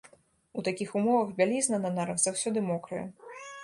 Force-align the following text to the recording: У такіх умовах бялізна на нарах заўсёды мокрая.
У 0.59 0.63
такіх 0.67 0.95
умовах 1.03 1.29
бялізна 1.43 1.83
на 1.87 1.95
нарах 2.01 2.19
заўсёды 2.27 2.69
мокрая. 2.75 3.09